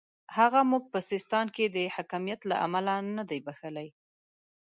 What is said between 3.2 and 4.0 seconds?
دی بخښلی.